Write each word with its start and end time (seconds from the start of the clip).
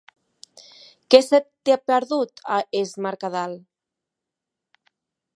Què 1.15 1.17
se 1.25 1.39
t'hi 1.43 1.73
ha 1.75 1.77
perdut, 1.91 2.41
a 2.55 2.57
Es 2.79 2.93
Mercadal? 3.07 3.53